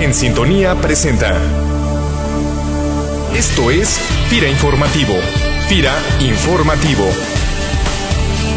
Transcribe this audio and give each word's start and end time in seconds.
En 0.00 0.14
Sintonía 0.14 0.76
presenta. 0.76 1.36
Esto 3.34 3.72
es 3.72 3.98
FIRA 4.30 4.48
Informativo. 4.48 5.14
FIRA 5.68 5.92
Informativo. 6.20 7.04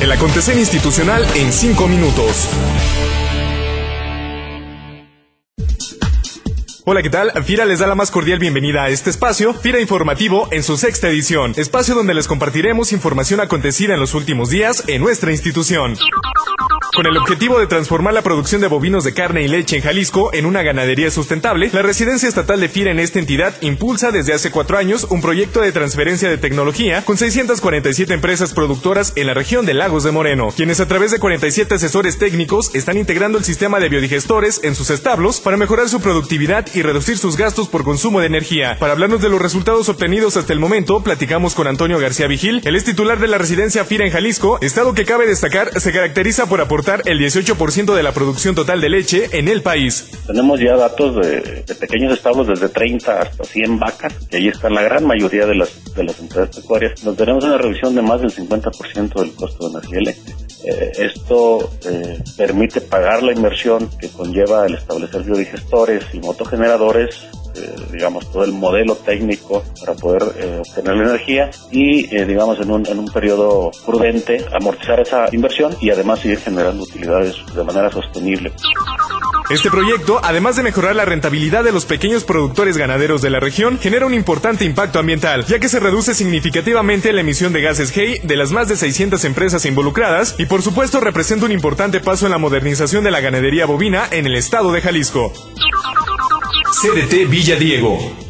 El 0.02 0.12
acontecer 0.12 0.56
institucional 0.56 1.26
en 1.36 1.52
cinco 1.52 1.88
minutos. 1.88 2.48
Hola, 6.86 7.02
¿qué 7.02 7.10
tal? 7.10 7.32
FIRA 7.44 7.66
les 7.66 7.80
da 7.80 7.88
la 7.88 7.96
más 7.96 8.12
cordial 8.12 8.38
bienvenida 8.38 8.84
a 8.84 8.90
este 8.90 9.10
espacio, 9.10 9.56
FIRA 9.56 9.80
Informativo, 9.80 10.48
en 10.52 10.62
su 10.62 10.78
sexta 10.78 11.08
edición, 11.08 11.54
espacio 11.58 11.96
donde 11.96 12.14
les 12.14 12.28
compartiremos 12.28 12.92
información 12.92 13.40
acontecida 13.40 13.96
en 13.96 14.00
los 14.00 14.14
últimos 14.14 14.52
días 14.52 14.84
en 14.88 15.02
nuestra 15.02 15.32
institución. 15.32 15.96
Con 16.94 17.06
el 17.06 17.16
objetivo 17.16 17.58
de 17.58 17.68
transformar 17.68 18.14
la 18.14 18.22
producción 18.22 18.60
de 18.60 18.68
bovinos 18.68 19.06
de 19.06 19.14
carne 19.14 19.44
y 19.44 19.48
leche 19.48 19.78
en 19.78 19.82
Jalisco 19.82 20.34
en 20.34 20.46
una 20.46 20.62
ganadería 20.62 21.10
sustentable, 21.10 21.70
la 21.72 21.82
Residencia 21.82 22.28
Estatal 22.28 22.60
de 22.60 22.68
FIRA 22.68 22.92
en 22.92 23.00
esta 23.00 23.18
entidad 23.18 23.56
impulsa 23.62 24.12
desde 24.12 24.34
hace 24.34 24.52
cuatro 24.52 24.78
años 24.78 25.08
un 25.10 25.22
proyecto 25.22 25.62
de 25.62 25.72
transferencia 25.72 26.30
de 26.30 26.38
tecnología 26.38 27.06
con 27.06 27.18
647 27.18 28.14
empresas 28.14 28.54
productoras 28.54 29.14
en 29.16 29.28
la 29.28 29.34
región 29.34 29.66
de 29.66 29.74
Lagos 29.74 30.04
de 30.04 30.12
Moreno, 30.12 30.50
quienes 30.54 30.82
a 30.82 30.88
través 30.90 31.12
de 31.12 31.20
47 31.20 31.76
asesores 31.76 32.18
técnicos 32.18 32.76
están 32.76 32.98
integrando 32.98 33.38
el 33.38 33.46
sistema 33.46 33.80
de 33.80 33.88
biodigestores 33.88 34.60
en 34.62 34.76
sus 34.76 34.90
establos 34.90 35.40
para 35.40 35.56
mejorar 35.56 35.88
su 35.88 36.02
productividad 36.02 36.68
y 36.74 36.82
reducir 36.82 37.18
sus 37.18 37.38
gastos 37.38 37.70
por 37.70 37.86
consumo 37.86 38.20
de 38.20 38.28
energía. 38.28 38.76
Para 38.80 38.92
hablarnos 38.92 39.22
de 39.22 39.30
los 39.30 39.42
resultados 39.42 39.88
obtenidos 39.88 40.36
hasta 40.36 40.52
el 40.52 40.60
momento, 40.60 41.02
platicamos 41.02 41.56
con 41.56 41.68
Antonio 41.68 42.00
García 42.00 42.28
Vigil, 42.28 42.62
el 42.66 42.76
es 42.76 42.84
titular 42.84 43.18
de 43.18 43.30
la 43.30 43.38
Residencia 43.38 43.86
FIRA 43.86 44.08
en 44.08 44.12
Jalisco, 44.12 44.60
estado 44.60 44.94
que 44.94 45.06
cabe 45.06 45.26
destacar 45.26 45.80
se 45.80 45.94
caracteriza 45.94 46.48
por 46.48 46.60
aportar 46.60 46.81
el 47.06 47.20
18% 47.20 47.94
de 47.94 48.04
la 48.04 48.12
producción 48.12 48.56
total 48.56 48.82
de 48.82 48.90
leche 48.90 49.30
en 49.34 49.48
el 49.48 49.62
país. 49.62 50.10
Tenemos 50.26 50.60
ya 50.60 50.76
datos 50.76 51.16
de, 51.16 51.64
pequeños 51.80 52.14
establos 52.14 52.48
desde 52.48 52.70
30 52.70 53.22
hasta 53.22 53.44
100 53.44 53.80
vacas, 53.80 54.14
y 54.32 54.36
ahí 54.36 54.48
está 54.48 54.70
la 54.70 54.82
gran 54.82 55.06
mayoría 55.06 55.46
de 55.46 55.56
las, 55.56 55.94
de 55.94 56.04
las 56.04 56.20
empresas 56.20 56.56
pecuarias. 56.56 57.04
Nos 57.04 57.16
tenemos 57.16 57.44
una 57.44 57.58
reducción 57.58 57.96
de 57.96 58.02
más 58.02 58.22
del 58.22 58.32
50% 58.32 59.14
del 59.14 59.34
costo 59.34 59.70
de 59.70 59.78
energía 59.78 60.00
eléctrica. 60.00 60.40
Eh, 60.64 60.92
esto 61.00 61.72
eh, 61.86 62.20
permite 62.38 62.82
pagar 62.82 63.24
la 63.24 63.32
inversión 63.32 63.90
que 64.00 64.10
conlleva 64.10 64.66
el 64.66 64.76
establecer 64.76 65.24
biodigestores 65.24 66.04
y 66.14 66.20
motogeneradores 66.20 67.28
eh, 67.56 67.76
digamos, 67.92 68.32
todo 68.32 68.44
el 68.44 68.52
modelo 68.52 68.96
técnico 68.96 69.64
para 69.80 69.94
poder 69.94 70.24
eh, 70.38 70.62
obtener 70.66 70.96
la 70.96 71.04
energía 71.10 71.50
y, 71.72 72.16
eh, 72.16 72.26
digamos, 72.26 72.60
en 72.60 72.72
un, 72.72 72.86
en 72.88 73.00
un 73.00 73.08
periodo 73.10 73.72
prudente 73.86 74.46
amortizar 74.54 75.00
esa 75.00 75.26
inversión 75.32 75.76
y 75.82 75.90
además 75.90 76.20
seguir 76.20 76.40
generando 76.40 76.84
utilidades 76.84 77.36
de 77.54 77.64
manera 77.64 77.90
sostenible. 77.92 78.52
Este 79.50 79.70
proyecto, 79.70 80.22
además 80.24 80.56
de 80.56 80.64
mejorar 80.64 80.96
la 80.96 81.04
rentabilidad 81.04 81.64
de 81.64 81.74
los 81.74 81.86
pequeños 81.86 82.24
productores 82.24 82.78
ganaderos 82.78 83.22
de 83.22 83.30
la 83.30 83.42
región, 83.42 83.80
genera 83.80 84.06
un 84.06 84.14
importante 84.14 84.64
impacto 84.64 85.00
ambiental, 85.00 85.46
ya 85.46 85.60
que 85.60 85.68
se 85.68 85.82
reduce 85.82 86.14
significativamente 86.14 87.12
la 87.12 87.20
emisión 87.20 87.52
de 87.52 87.62
gases 87.62 87.92
GEI 87.92 88.20
de 88.24 88.36
las 88.38 88.52
más 88.52 88.70
de 88.70 88.78
600 88.78 89.26
empresas 89.26 89.66
involucradas 89.66 90.36
y 90.38 90.46
por 90.46 90.62
supuesto 90.62 91.02
representa 91.02 91.46
un 91.46 91.52
importante 91.52 92.00
paso 92.00 92.26
en 92.26 92.32
la 92.32 92.38
modernización 92.38 93.04
de 93.04 93.12
la 93.12 93.20
ganadería 93.20 93.66
bovina 93.66 94.08
en 94.12 94.26
el 94.26 94.36
estado 94.36 94.72
de 94.72 94.82
Jalisco. 94.82 95.34
CDT 96.82 97.28
Villa 97.28 97.56
Diego. 97.58 98.21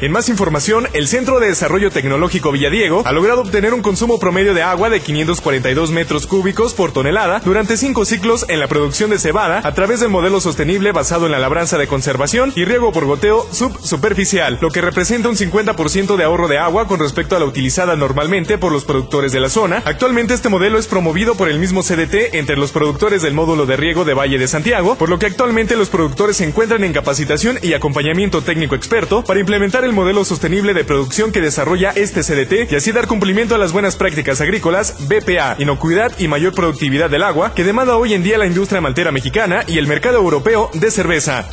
En 0.00 0.12
más 0.12 0.28
información, 0.28 0.86
el 0.92 1.08
Centro 1.08 1.40
de 1.40 1.48
Desarrollo 1.48 1.90
Tecnológico 1.90 2.52
Villadiego 2.52 3.02
ha 3.04 3.10
logrado 3.10 3.40
obtener 3.40 3.74
un 3.74 3.82
consumo 3.82 4.20
promedio 4.20 4.54
de 4.54 4.62
agua 4.62 4.90
de 4.90 5.00
542 5.00 5.90
metros 5.90 6.28
cúbicos 6.28 6.72
por 6.72 6.92
tonelada 6.92 7.40
durante 7.44 7.76
cinco 7.76 8.04
ciclos 8.04 8.46
en 8.48 8.60
la 8.60 8.68
producción 8.68 9.10
de 9.10 9.18
cebada 9.18 9.60
a 9.64 9.74
través 9.74 9.98
del 9.98 10.08
modelo 10.08 10.40
sostenible 10.40 10.92
basado 10.92 11.26
en 11.26 11.32
la 11.32 11.40
labranza 11.40 11.78
de 11.78 11.88
conservación 11.88 12.52
y 12.54 12.64
riego 12.64 12.92
por 12.92 13.06
goteo 13.06 13.44
subsuperficial, 13.50 14.58
lo 14.60 14.70
que 14.70 14.82
representa 14.82 15.30
un 15.30 15.34
50% 15.34 16.14
de 16.14 16.22
ahorro 16.22 16.46
de 16.46 16.58
agua 16.58 16.86
con 16.86 17.00
respecto 17.00 17.34
a 17.34 17.40
la 17.40 17.46
utilizada 17.46 17.96
normalmente 17.96 18.56
por 18.56 18.70
los 18.70 18.84
productores 18.84 19.32
de 19.32 19.40
la 19.40 19.48
zona. 19.48 19.82
Actualmente 19.84 20.32
este 20.32 20.48
modelo 20.48 20.78
es 20.78 20.86
promovido 20.86 21.34
por 21.34 21.48
el 21.48 21.58
mismo 21.58 21.82
CDT 21.82 22.34
entre 22.36 22.56
los 22.56 22.70
productores 22.70 23.22
del 23.22 23.34
módulo 23.34 23.66
de 23.66 23.76
riego 23.76 24.04
de 24.04 24.14
Valle 24.14 24.38
de 24.38 24.46
Santiago, 24.46 24.94
por 24.94 25.08
lo 25.08 25.18
que 25.18 25.26
actualmente 25.26 25.74
los 25.74 25.88
productores 25.88 26.36
se 26.36 26.44
encuentran 26.44 26.84
en 26.84 26.92
capacitación 26.92 27.58
y 27.62 27.72
acompañamiento 27.72 28.42
técnico 28.42 28.76
experto 28.76 29.24
para 29.24 29.40
implementar 29.40 29.87
el 29.88 29.94
modelo 29.94 30.24
sostenible 30.24 30.74
de 30.74 30.84
producción 30.84 31.32
que 31.32 31.40
desarrolla 31.40 31.90
este 31.90 32.20
CDT 32.20 32.70
y 32.70 32.76
así 32.76 32.92
dar 32.92 33.06
cumplimiento 33.06 33.54
a 33.54 33.58
las 33.58 33.72
buenas 33.72 33.96
prácticas 33.96 34.40
agrícolas, 34.40 34.96
BPA, 35.08 35.56
inocuidad 35.58 36.12
y 36.18 36.28
mayor 36.28 36.54
productividad 36.54 37.08
del 37.08 37.22
agua 37.22 37.54
que 37.54 37.64
demanda 37.64 37.96
hoy 37.96 38.14
en 38.14 38.22
día 38.22 38.38
la 38.38 38.46
industria 38.46 38.80
maltera 38.80 39.12
mexicana 39.12 39.64
y 39.66 39.78
el 39.78 39.86
mercado 39.86 40.18
europeo 40.18 40.70
de 40.74 40.90
cerveza. 40.90 41.48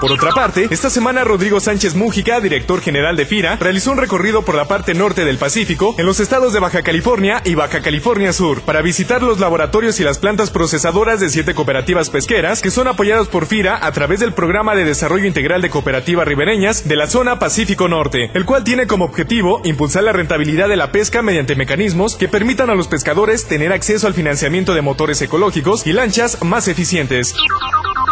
Por 0.00 0.12
otra 0.12 0.30
parte, 0.30 0.68
esta 0.70 0.90
semana 0.90 1.24
Rodrigo 1.24 1.58
Sánchez 1.58 1.96
Mújica, 1.96 2.40
director 2.40 2.80
general 2.80 3.16
de 3.16 3.26
FIRA, 3.26 3.56
realizó 3.56 3.90
un 3.90 3.98
recorrido 3.98 4.42
por 4.42 4.54
la 4.54 4.66
parte 4.66 4.94
norte 4.94 5.24
del 5.24 5.38
Pacífico, 5.38 5.96
en 5.98 6.06
los 6.06 6.20
estados 6.20 6.52
de 6.52 6.60
Baja 6.60 6.82
California 6.82 7.42
y 7.44 7.56
Baja 7.56 7.80
California 7.80 8.32
Sur, 8.32 8.62
para 8.62 8.80
visitar 8.80 9.24
los 9.24 9.40
laboratorios 9.40 9.98
y 9.98 10.04
las 10.04 10.18
plantas 10.18 10.50
procesadoras 10.52 11.18
de 11.18 11.28
siete 11.30 11.52
cooperativas 11.52 12.10
pesqueras 12.10 12.62
que 12.62 12.70
son 12.70 12.86
apoyadas 12.86 13.26
por 13.26 13.46
FIRA 13.46 13.84
a 13.84 13.90
través 13.90 14.20
del 14.20 14.34
Programa 14.34 14.76
de 14.76 14.84
Desarrollo 14.84 15.26
Integral 15.26 15.62
de 15.62 15.70
Cooperativas 15.70 16.28
Ribereñas 16.28 16.86
de 16.86 16.94
la 16.94 17.08
zona 17.08 17.40
Pacífico 17.40 17.88
Norte, 17.88 18.30
el 18.34 18.44
cual 18.44 18.62
tiene 18.62 18.86
como 18.86 19.04
objetivo 19.04 19.60
impulsar 19.64 20.04
la 20.04 20.12
rentabilidad 20.12 20.68
de 20.68 20.76
la 20.76 20.92
pesca 20.92 21.22
mediante 21.22 21.56
mecanismos 21.56 22.14
que 22.14 22.28
permitan 22.28 22.70
a 22.70 22.76
los 22.76 22.86
pescadores 22.86 23.46
tener 23.46 23.72
acceso 23.72 24.06
al 24.06 24.14
financiamiento 24.14 24.74
de 24.74 24.82
motores 24.82 25.20
ecológicos 25.22 25.88
y 25.88 25.92
lanchas 25.92 26.44
más 26.44 26.68
eficientes. 26.68 27.34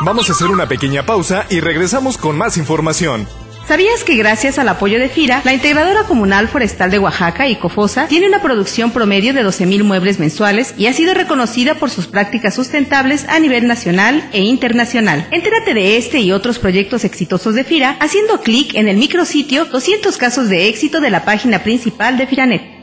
Vamos 0.04 0.28
a 0.28 0.32
hacer 0.32 0.48
una 0.48 0.68
pequeña 0.68 1.04
pausa 1.04 1.46
y 1.48 1.60
regresamos 1.60 2.18
con 2.18 2.36
más 2.36 2.56
información. 2.56 3.26
¿Sabías 3.66 4.04
que 4.04 4.14
gracias 4.14 4.60
al 4.60 4.68
apoyo 4.68 5.00
de 5.00 5.08
FIRA, 5.08 5.42
la 5.44 5.52
Integradora 5.52 6.04
Comunal 6.04 6.46
Forestal 6.46 6.90
de 6.92 7.00
Oaxaca 7.00 7.48
y 7.48 7.56
COFOSA 7.56 8.06
tiene 8.06 8.28
una 8.28 8.40
producción 8.40 8.92
promedio 8.92 9.34
de 9.34 9.44
12.000 9.44 9.82
muebles 9.82 10.20
mensuales 10.20 10.74
y 10.78 10.86
ha 10.86 10.92
sido 10.92 11.14
reconocida 11.14 11.74
por 11.74 11.90
sus 11.90 12.06
prácticas 12.06 12.54
sustentables 12.54 13.26
a 13.28 13.40
nivel 13.40 13.66
nacional 13.66 14.28
e 14.32 14.42
internacional? 14.42 15.26
Entérate 15.32 15.74
de 15.74 15.96
este 15.96 16.20
y 16.20 16.30
otros 16.30 16.60
proyectos 16.60 17.02
exitosos 17.04 17.56
de 17.56 17.64
FIRA 17.64 17.96
haciendo 17.98 18.40
clic 18.40 18.74
en 18.74 18.86
el 18.86 18.98
micrositio 18.98 19.64
200 19.64 20.16
casos 20.16 20.48
de 20.48 20.68
éxito 20.68 21.00
de 21.00 21.10
la 21.10 21.24
página 21.24 21.64
principal 21.64 22.18
de 22.18 22.26
FIRANET. 22.28 22.75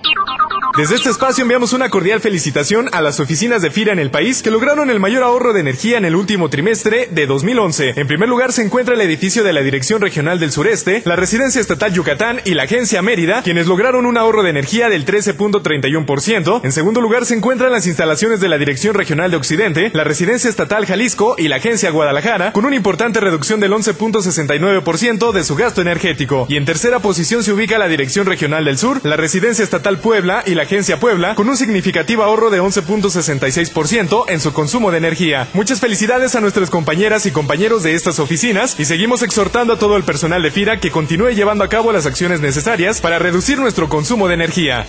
Desde 0.75 0.95
este 0.95 1.11
espacio 1.11 1.43
enviamos 1.43 1.71
una 1.73 1.89
cordial 1.89 2.19
felicitación 2.19 2.89
a 2.93 3.01
las 3.01 3.19
oficinas 3.19 3.61
de 3.61 3.69
FIRA 3.69 3.93
en 3.93 3.99
el 3.99 4.09
país 4.09 4.41
que 4.41 4.49
lograron 4.49 4.89
el 4.89 4.99
mayor 4.99 5.21
ahorro 5.21 5.53
de 5.53 5.59
energía 5.59 5.99
en 5.99 6.05
el 6.05 6.15
último 6.15 6.49
trimestre 6.49 7.07
de 7.11 7.27
2011. 7.27 7.93
En 7.95 8.07
primer 8.07 8.27
lugar 8.27 8.51
se 8.53 8.63
encuentra 8.63 8.95
el 8.95 9.01
edificio 9.01 9.43
de 9.43 9.53
la 9.53 9.61
Dirección 9.61 10.01
Regional 10.01 10.39
del 10.39 10.51
Sureste, 10.51 11.03
la 11.05 11.15
Residencia 11.15 11.61
Estatal 11.61 11.93
Yucatán 11.93 12.41
y 12.43 12.55
la 12.55 12.63
Agencia 12.63 13.03
Mérida, 13.03 13.43
quienes 13.43 13.67
lograron 13.67 14.07
un 14.07 14.17
ahorro 14.17 14.41
de 14.41 14.49
energía 14.49 14.89
del 14.89 15.05
13.31%. 15.05 16.61
En 16.63 16.71
segundo 16.71 17.01
lugar 17.01 17.27
se 17.27 17.35
encuentran 17.35 17.71
las 17.71 17.85
instalaciones 17.85 18.39
de 18.39 18.49
la 18.49 18.57
Dirección 18.57 18.95
Regional 18.95 19.29
de 19.29 19.37
Occidente, 19.37 19.91
la 19.93 20.03
Residencia 20.03 20.49
Estatal 20.49 20.87
Jalisco 20.87 21.35
y 21.37 21.49
la 21.49 21.57
Agencia 21.57 21.91
Guadalajara, 21.91 22.51
con 22.51 22.65
una 22.65 22.75
importante 22.75 23.19
reducción 23.19 23.59
del 23.59 23.73
11.69% 23.73 25.33
de 25.33 25.43
su 25.43 25.55
gasto 25.55 25.81
energético. 25.81 26.47
Y 26.49 26.57
en 26.57 26.65
tercera 26.65 26.97
posición 26.97 27.43
se 27.43 27.53
ubica 27.53 27.77
la 27.77 27.87
Dirección 27.87 28.25
Regional 28.25 28.65
del 28.65 28.79
Sur, 28.79 29.01
la 29.03 29.17
Residencia 29.17 29.63
Estatal 29.63 29.99
Puebla 29.99 30.41
y 30.47 30.62
Agencia 30.63 30.99
Puebla 30.99 31.35
con 31.35 31.47
un 31.47 31.55
significativo 31.55 32.23
ahorro 32.23 32.49
de 32.49 32.61
11.66% 32.61 34.25
en 34.27 34.39
su 34.39 34.51
consumo 34.53 34.91
de 34.91 34.97
energía. 34.97 35.47
Muchas 35.53 35.79
felicidades 35.79 36.35
a 36.35 36.41
nuestras 36.41 36.69
compañeras 36.69 37.25
y 37.25 37.31
compañeros 37.31 37.83
de 37.83 37.95
estas 37.95 38.19
oficinas 38.19 38.79
y 38.79 38.85
seguimos 38.85 39.21
exhortando 39.23 39.73
a 39.73 39.79
todo 39.79 39.95
el 39.97 40.03
personal 40.03 40.41
de 40.41 40.51
FIRA 40.51 40.79
que 40.79 40.91
continúe 40.91 41.29
llevando 41.29 41.63
a 41.63 41.69
cabo 41.69 41.91
las 41.91 42.05
acciones 42.05 42.41
necesarias 42.41 42.99
para 43.01 43.19
reducir 43.19 43.59
nuestro 43.59 43.87
consumo 43.89 44.27
de 44.27 44.33
energía. 44.33 44.87